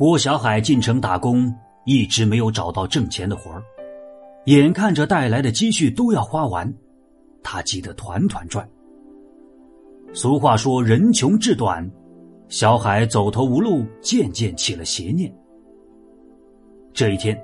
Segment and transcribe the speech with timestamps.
[0.00, 3.62] 郭小海进城打工，一直没有找到挣钱的活儿，
[4.46, 6.72] 眼看着带来的积蓄都要花完，
[7.42, 8.66] 他急得团团转。
[10.14, 11.86] 俗话说“人穷志短”，
[12.48, 15.30] 小海走投无路，渐渐起了邪念。
[16.94, 17.38] 这一天，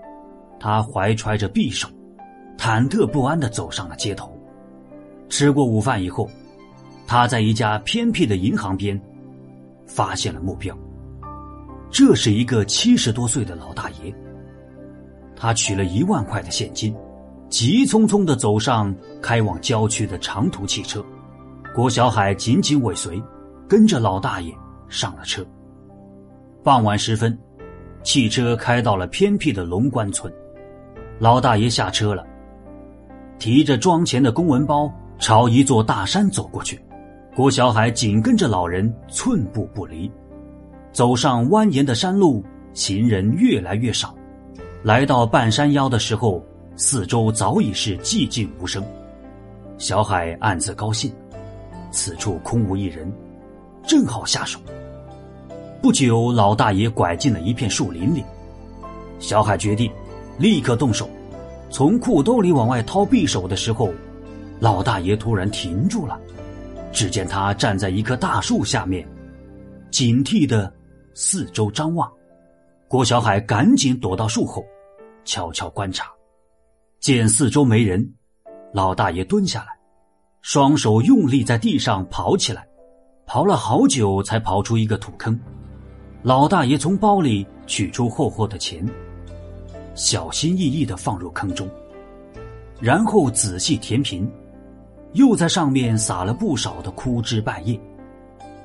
[0.58, 1.86] 他怀揣着匕首，
[2.56, 4.34] 忐忑不安的走上了街头。
[5.28, 6.26] 吃过午饭以后，
[7.06, 8.98] 他在一家偏僻的银行边
[9.86, 10.74] 发现了目标。
[11.90, 14.14] 这是一个七十多岁的老大爷。
[15.34, 16.94] 他取了一万块的现金，
[17.48, 21.04] 急匆匆的走上开往郊区的长途汽车。
[21.74, 23.22] 郭小海紧紧尾随，
[23.68, 24.52] 跟着老大爷
[24.88, 25.44] 上了车。
[26.62, 27.38] 傍晚时分，
[28.02, 30.32] 汽车开到了偏僻的龙关村。
[31.18, 32.26] 老大爷下车了，
[33.38, 36.80] 提着装钱的公文包，朝一座大山走过去。
[37.34, 40.10] 郭小海紧跟着老人，寸步不离。
[40.96, 44.14] 走上蜿蜒的山路，行人越来越少。
[44.82, 46.42] 来到半山腰的时候，
[46.74, 48.82] 四周早已是寂静无声。
[49.76, 51.12] 小海暗自高兴。
[51.90, 53.12] 此处空无一人，
[53.86, 54.58] 正好下手。
[55.82, 58.24] 不久，老大爷拐进了一片树林里。
[59.18, 59.92] 小海决定
[60.38, 61.10] 立刻动手，
[61.68, 63.92] 从裤兜里往外掏匕首的时候，
[64.60, 66.18] 老大爷突然停住了。
[66.90, 69.06] 只见他站在一棵大树下面，
[69.90, 70.72] 警惕的
[71.18, 72.12] 四周张望。
[72.88, 74.62] 郭小海赶紧躲到树后，
[75.24, 76.12] 悄悄观察。
[77.00, 78.06] 见四周没人，
[78.74, 79.68] 老大爷蹲下来。
[80.42, 82.68] 双手用力在地上刨起来，
[83.26, 85.40] 刨了好久才刨出一个土坑。
[86.22, 88.86] 老大爷从包里取出厚厚的钱，
[89.94, 91.66] 小心翼翼的放入坑中，
[92.78, 94.30] 然后仔细填平，
[95.14, 97.80] 又在上面撒了不少的枯枝败叶。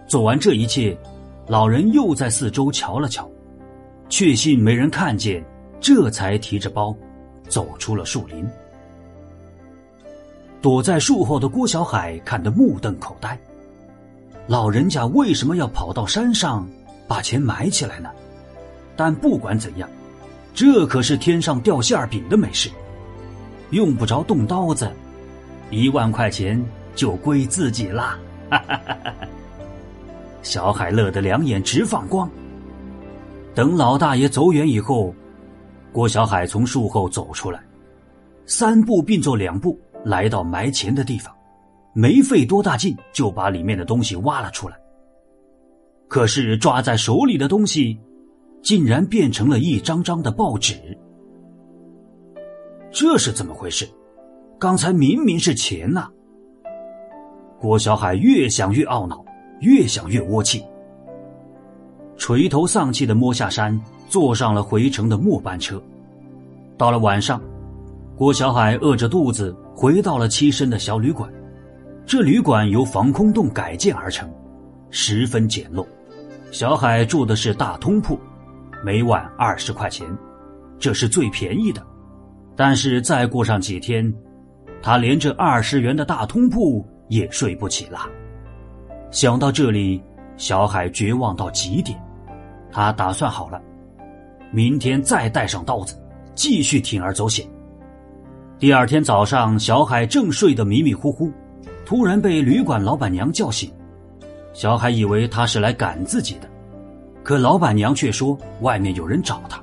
[0.06, 0.98] 做完这一切，
[1.52, 3.30] 老人又在四周瞧了瞧，
[4.08, 5.44] 确信没人看见，
[5.82, 6.96] 这才提着包
[7.50, 8.48] 走出了树林。
[10.62, 13.38] 躲在树后的郭小海看得目瞪口呆。
[14.48, 16.66] 老人家为什么要跑到山上
[17.06, 18.10] 把钱埋起来呢？
[18.96, 19.90] 但不管怎样，
[20.54, 22.70] 这可是天上掉馅饼的美事，
[23.72, 24.90] 用不着动刀子，
[25.70, 26.64] 一万块钱
[26.96, 28.18] 就归自己啦！
[28.50, 29.14] 哈哈哈哈
[30.42, 32.30] 小海乐得两眼直放光。
[33.54, 35.14] 等老大爷走远以后，
[35.92, 37.62] 郭小海从树后走出来，
[38.46, 39.80] 三步并作两步。
[40.04, 41.32] 来到埋钱的地方，
[41.94, 44.76] 没费多大劲就把里面的东西挖了出来。
[46.08, 48.00] 可是抓在手里的东西，
[48.64, 50.76] 竟然变成了一张张的报纸。
[52.90, 53.88] 这是怎么回事？
[54.58, 56.08] 刚才明明是钱呐！
[57.60, 59.24] 郭小海越想越懊恼，
[59.62, 60.64] 越想越窝气，
[62.18, 65.82] 垂头丧气的摸下山，坐上了回城的末班车。
[66.78, 67.42] 到了晚上。
[68.18, 71.28] 郭小海饿着肚子回到了栖身的小旅馆，
[72.06, 74.30] 这旅馆由防空洞改建而成，
[74.92, 75.84] 十分简陋。
[76.52, 78.20] 小海住的是大通铺，
[78.86, 80.06] 每晚二十块钱，
[80.78, 81.82] 这是最便宜的。
[82.56, 84.14] 但是再过上几天，
[84.84, 88.08] 他连这二十元的大通铺也睡不起了。
[89.12, 90.02] 想到这里，
[90.38, 92.02] 小海绝望到极点。
[92.72, 93.62] 他打算好了，
[94.52, 96.02] 明天再带上刀子，
[96.34, 97.46] 继续铤而走险。
[98.58, 101.30] 第二天早上，小海正睡得迷迷糊糊，
[101.86, 103.70] 突然被旅馆老板娘叫醒。
[104.54, 106.48] 小海以为他是来赶自己的，
[107.22, 109.62] 可老板娘却说外面有人找他。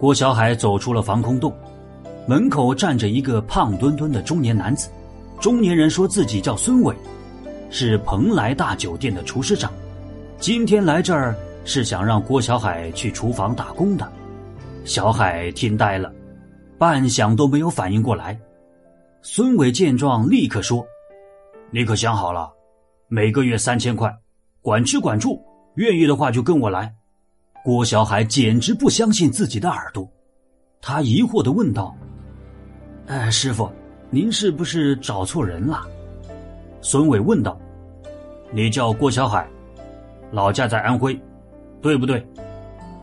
[0.00, 1.52] 郭小海走出了防空洞，
[2.26, 4.88] 门口站着一个胖墩墩的中年男子。
[5.38, 6.92] 中年人说自己叫孙伟，
[7.70, 9.72] 是蓬莱大酒店的厨师长，
[10.38, 11.34] 今天来这儿
[11.64, 14.10] 是想让郭小海去厨房打工的。
[14.84, 16.12] 小海听呆了。
[16.78, 18.38] 半晌都没有反应过来，
[19.20, 20.86] 孙伟见状立刻说
[21.72, 22.48] ：“你可想好了？
[23.08, 24.16] 每个月三千块，
[24.62, 25.42] 管吃管住，
[25.74, 26.94] 愿意的话就跟我来。”
[27.64, 30.08] 郭小海简直不相信自己的耳朵，
[30.80, 31.96] 他疑惑的问道
[33.08, 33.68] ：“哎，师傅，
[34.08, 35.84] 您是不是找错人了？”
[36.80, 37.58] 孙伟问道
[38.50, 39.46] ：“你叫郭小海，
[40.30, 41.18] 老家在安徽，
[41.82, 42.24] 对不对？”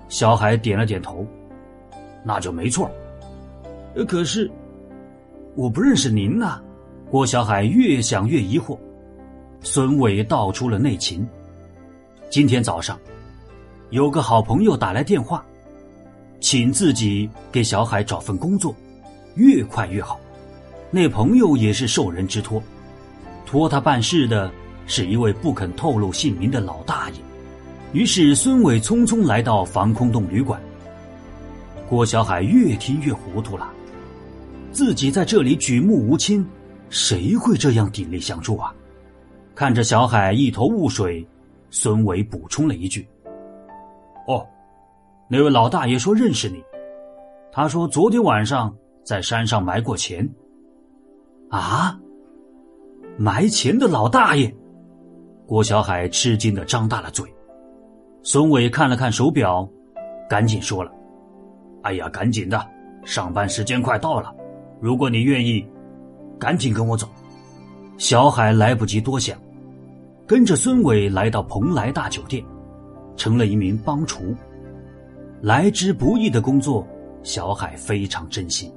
[0.07, 1.25] 小海点了点头
[2.23, 2.89] ：“那就没错。”
[4.07, 4.49] 可是，
[5.55, 6.61] 我不认识您呐。
[7.09, 8.77] 郭小海越想越疑惑。
[9.61, 11.27] 孙伟道出了内情：
[12.29, 12.99] 今天早上，
[13.89, 15.45] 有个好朋友打来电话，
[16.39, 18.75] 请自己给小海找份工作，
[19.35, 20.19] 越快越好。
[20.91, 22.61] 那朋友也是受人之托，
[23.45, 24.51] 托他办事的
[24.87, 27.15] 是一位不肯透露姓名的老大爷。
[27.93, 30.61] 于是孙伟匆匆来到防空洞旅馆。
[31.87, 33.69] 郭小海越听越糊涂了，
[34.71, 36.45] 自己在这里举目无亲，
[36.89, 38.73] 谁会这样鼎力相助啊？
[39.53, 41.25] 看着小海一头雾水，
[41.69, 43.07] 孙伟补充了一句
[44.27, 44.45] ：“哦，
[45.29, 46.61] 那位老大爷说认识你，
[47.53, 50.27] 他说昨天晚上在山上埋过钱。”
[51.49, 51.97] 啊！
[53.17, 54.53] 埋钱的老大爷，
[55.47, 57.25] 郭小海吃惊的张大了嘴。
[58.23, 59.67] 孙伟看了看手表，
[60.27, 60.91] 赶紧说了
[61.83, 62.67] ：“哎呀，赶紧的，
[63.05, 64.35] 上班时间快到了。
[64.81, 65.65] 如果你愿意，
[66.37, 67.07] 赶紧跟我走。”
[67.97, 69.37] 小海来不及多想，
[70.27, 72.43] 跟着孙伟来到蓬莱大酒店，
[73.15, 74.35] 成了一名帮厨。
[75.41, 76.85] 来之不易的工作，
[77.23, 78.73] 小海非常珍惜。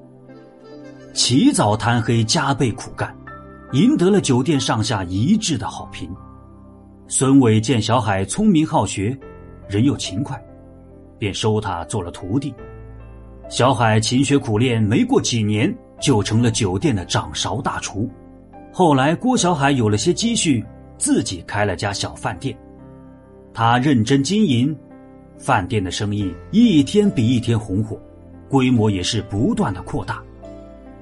[1.12, 3.12] 起早贪黑，加倍苦干。
[3.72, 6.10] 赢得了酒店上下一致的好评。
[7.06, 9.16] 孙伟见小海聪明好学，
[9.68, 10.42] 人又勤快，
[11.18, 12.54] 便收他做了徒弟。
[13.50, 18.08] 小海勤学苦练，没过几年就成了酒店的掌勺大厨。
[18.72, 20.64] 后来郭小海有了些积蓄，
[20.96, 22.56] 自己开了家小饭店。
[23.52, 24.74] 他认真经营，
[25.36, 28.00] 饭店的生意一天比一天红火，
[28.48, 30.22] 规模也是不断的扩大。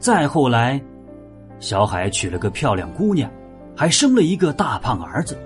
[0.01, 0.83] 再后来。
[1.59, 3.31] 小海娶了个漂亮姑娘，
[3.77, 5.39] 还生了一个大胖儿子，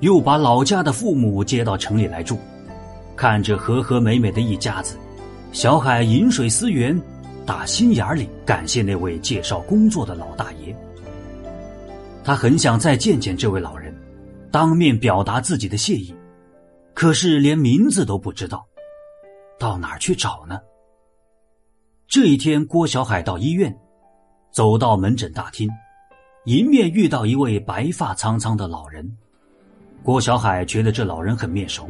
[0.00, 2.38] 又把老家的父母接到城里来住。
[3.16, 4.96] 看着和和美美的一家子，
[5.52, 7.00] 小海饮水思源，
[7.46, 10.76] 打心眼里感谢那位介绍工作的老大爷。
[12.24, 13.94] 他很想再见见这位老人，
[14.50, 16.14] 当面表达自己的谢意，
[16.92, 18.66] 可是连名字都不知道，
[19.58, 20.58] 到哪儿去找呢？
[22.08, 23.74] 这一天，郭小海到医院。
[24.54, 25.68] 走到门诊大厅，
[26.44, 29.04] 迎面遇到一位白发苍苍的老人。
[30.00, 31.88] 郭小海觉得这老人很面熟，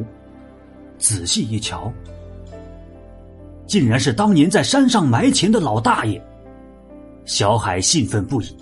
[0.97, 1.93] 仔细一瞧，
[3.67, 6.19] 竟然是当年在山上埋钱的老大爷。
[7.27, 8.57] 小海兴奋不已，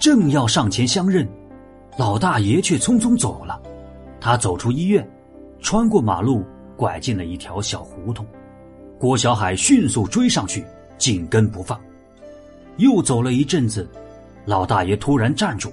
[0.00, 1.24] 正要上前相认，
[1.96, 3.62] 老大爷却匆匆走了。
[4.20, 5.08] 他走出医院，
[5.60, 6.44] 穿过马路，
[6.76, 8.26] 拐进了一条小胡同。
[8.98, 10.64] 郭小海迅速追上去，
[10.98, 11.80] 紧跟不放。
[12.78, 13.88] 又走了一阵子，
[14.44, 15.72] 老大爷突然站住，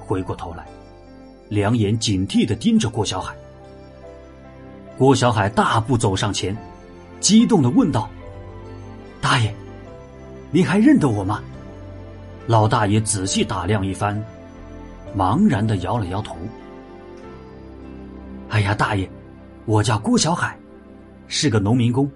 [0.00, 0.66] 回过头来，
[1.48, 3.34] 两眼警惕的盯着郭小海。
[4.96, 6.56] 郭小海大步走上前，
[7.20, 8.08] 激动的问道
[9.20, 9.54] ：“大爷，
[10.50, 11.42] 您还认得我吗？”
[12.48, 14.20] 老大爷仔细打量一番，
[15.14, 16.34] 茫然的摇了摇头
[18.48, 19.08] ：“哎呀，大爷，
[19.66, 20.58] 我叫郭小海，
[21.26, 22.10] 是个农民工。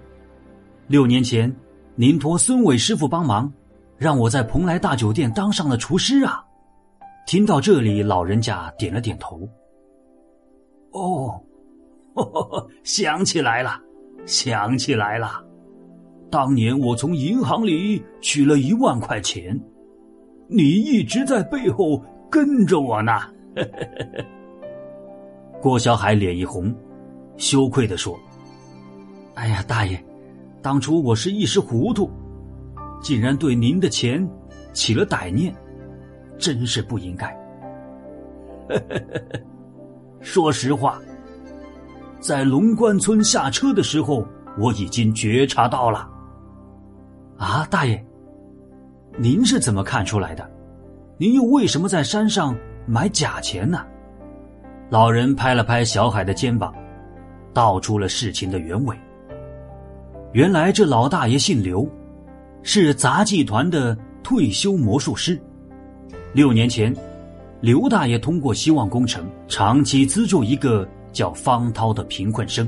[0.87, 1.55] 六年前，
[1.95, 3.49] 您托孙伟师傅帮忙。”
[4.03, 6.43] 让我在蓬莱大酒店当上了厨师啊！
[7.25, 9.47] 听到这里，老人家点了点头。
[10.91, 11.41] 哦，
[12.83, 13.79] 想起来了，
[14.25, 15.41] 想起来了，
[16.29, 19.57] 当年我从银行里取了一万块钱，
[20.49, 23.13] 你一直在背后跟着我呢。
[25.61, 26.75] 郭小海脸一红，
[27.37, 28.19] 羞愧的说
[29.35, 30.03] ：“哎呀，大爷，
[30.61, 32.11] 当初我是一时糊涂。”
[33.03, 34.27] 竟然对您的钱
[34.71, 35.53] 起了歹念，
[36.39, 37.37] 真是不应该。
[40.21, 40.99] 说实话，
[42.21, 44.25] 在龙关村下车的时候，
[44.57, 46.09] 我已经觉察到了。
[47.37, 48.03] 啊，大爷，
[49.17, 50.49] 您是怎么看出来的？
[51.17, 53.85] 您又为什么在山上买假钱呢？
[54.89, 56.73] 老人拍了拍小海的肩膀，
[57.53, 58.97] 道出了事情的原委。
[60.31, 61.85] 原来这老大爷姓刘。
[62.63, 65.39] 是杂技团的退休魔术师。
[66.33, 66.95] 六年前，
[67.59, 72.67] 刘大爷通过希望工程长期资助一个叫方涛的贫困生。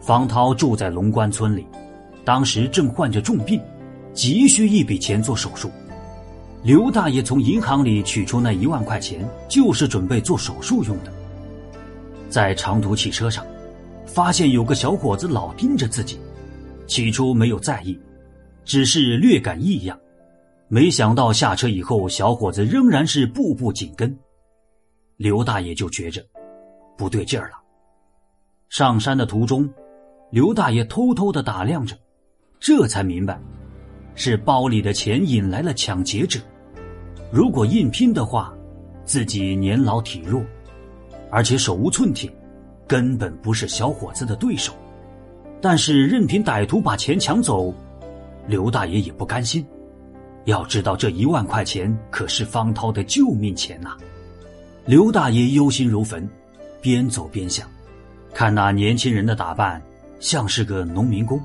[0.00, 1.64] 方涛住在龙关村里，
[2.24, 3.60] 当时正患着重病，
[4.12, 5.70] 急需一笔钱做手术。
[6.64, 11.12] 刘大爷从银行里取出那一万块钱，就是准备做手术用的。
[12.28, 13.46] 在长途汽车上，
[14.06, 16.18] 发现有个小伙子老盯着自己，
[16.88, 17.96] 起初没有在意。
[18.68, 19.98] 只是略感异样，
[20.68, 24.14] 没想到下车以后，小伙子仍然是步步紧跟。
[25.16, 26.22] 刘大爷就觉着
[26.94, 27.56] 不对劲儿了。
[28.68, 29.66] 上山的途中，
[30.30, 31.96] 刘大爷偷偷的打量着，
[32.60, 33.40] 这才明白，
[34.14, 36.38] 是包里的钱引来了抢劫者。
[37.32, 38.52] 如果硬拼的话，
[39.06, 40.42] 自己年老体弱，
[41.30, 42.30] 而且手无寸铁，
[42.86, 44.74] 根本不是小伙子的对手。
[45.58, 47.74] 但是任凭歹徒把钱抢走。
[48.48, 49.62] 刘大爷也不甘心，
[50.46, 53.90] 要知道这一万块钱可是方涛的救命钱呐！
[54.86, 56.26] 刘大爷忧心如焚，
[56.80, 57.68] 边走边想：
[58.32, 59.82] 看那年轻人的打扮，
[60.18, 61.38] 像是个农民工，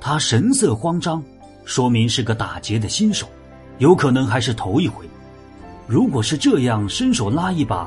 [0.00, 1.22] 他神色慌张，
[1.66, 3.28] 说明是个打劫的新手，
[3.76, 5.04] 有可能还是头一回。
[5.86, 7.86] 如果是这样，伸手拉一把，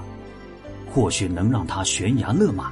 [0.94, 2.72] 或许能让他悬崖勒马。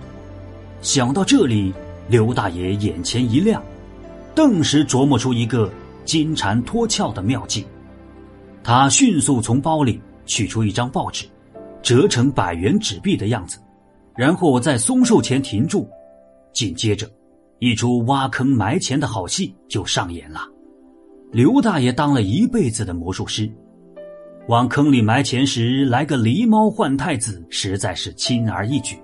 [0.84, 1.74] 想到这里，
[2.08, 3.60] 刘大爷眼前一亮，
[4.40, 5.70] 顿时琢磨出一个
[6.06, 7.68] 金蝉脱壳的妙计。
[8.64, 11.26] 他迅速从包里取出一张报纸，
[11.82, 13.60] 折成百元纸币的样子，
[14.16, 15.90] 然后在松树前停住。
[16.54, 17.06] 紧接着，
[17.60, 20.40] 一出挖坑埋钱的好戏就上演了。
[21.34, 23.52] 刘大爷当了一辈子的魔术师。
[24.48, 28.98] 往坑里埋钱时来个狸猫换太子，实在是轻而易举。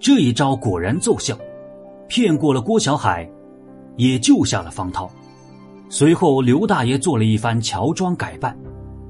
[0.00, 1.38] 这一招果然奏效，
[2.08, 3.30] 骗过了郭小海，
[3.96, 5.10] 也救下了方涛。
[5.88, 8.56] 随后，刘大爷做了一番乔装改扮，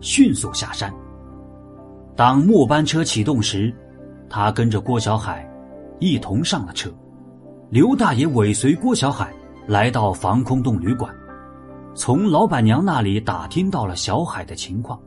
[0.00, 0.92] 迅速下山。
[2.16, 3.72] 当末班车启动时，
[4.28, 5.48] 他跟着郭小海
[6.00, 6.90] 一同上了车。
[7.70, 9.32] 刘大爷尾随郭小海
[9.66, 11.14] 来到防空洞旅馆。
[11.94, 14.98] 从老板娘那里打听到了小海的情况，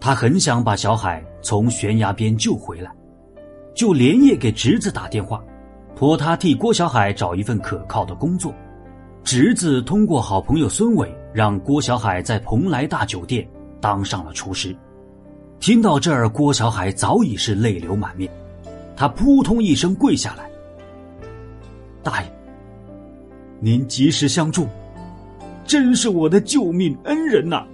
[0.00, 2.92] 他很想把小海从悬崖边救回来，
[3.74, 5.42] 就连夜给侄子打电话，
[5.96, 8.52] 托他替郭小海找一份可靠的工作。
[9.24, 13.48] 侄子通过好朋友孙伟，让郭小海在蓬莱大酒店
[13.80, 14.76] 当上了厨师。
[15.58, 18.30] 听到这儿，郭小海早已是泪流满面，
[18.94, 20.50] 他扑通一声跪下来
[22.04, 22.30] ：“大爷，
[23.60, 24.68] 您及时相助。”
[25.64, 27.64] 真是我的救命恩人呐！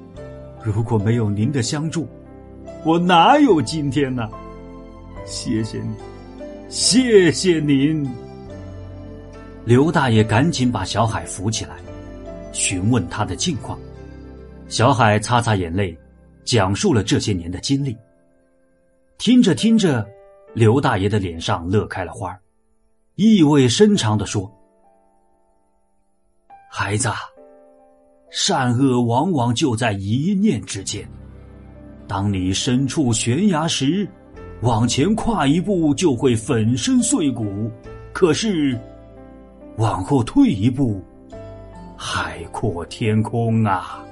[0.62, 2.06] 如果没有您的相助，
[2.84, 4.28] 我哪有今天呢？
[5.26, 5.96] 谢谢你，
[6.68, 8.08] 谢谢您。
[9.64, 11.76] 刘大爷赶紧把小海扶起来，
[12.52, 13.78] 询问他的近况。
[14.68, 15.96] 小海擦擦眼泪，
[16.44, 17.96] 讲述了这些年的经历。
[19.18, 20.06] 听着听着，
[20.54, 22.36] 刘大爷的脸上乐开了花
[23.16, 24.50] 意味深长的说
[26.70, 27.10] ：“孩子。”
[28.30, 31.06] 善恶往往就在一念之间。
[32.06, 34.08] 当你身处悬崖时，
[34.62, 37.44] 往前跨一步就会粉身碎骨；
[38.12, 38.78] 可是，
[39.80, 41.02] 往后退一步，
[41.96, 44.04] 海阔天空啊！